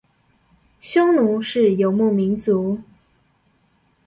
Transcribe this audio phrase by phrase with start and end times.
[0.79, 2.79] 匈奴是游牧民族